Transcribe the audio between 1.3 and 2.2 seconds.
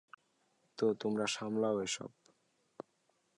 সামলাও এসব।